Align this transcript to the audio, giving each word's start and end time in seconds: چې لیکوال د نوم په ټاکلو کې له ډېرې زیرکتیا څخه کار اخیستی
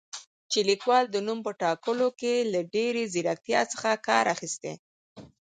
چې 0.51 0.59
لیکوال 0.69 1.05
د 1.09 1.17
نوم 1.27 1.39
په 1.45 1.51
ټاکلو 1.61 2.07
کې 2.19 2.35
له 2.53 2.59
ډېرې 2.73 3.03
زیرکتیا 3.13 3.61
څخه 3.73 3.89
کار 4.07 4.25
اخیستی 4.35 4.73